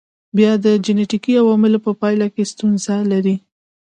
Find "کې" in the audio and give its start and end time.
2.33-2.49